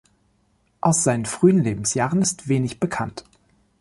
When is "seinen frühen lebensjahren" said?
1.03-2.23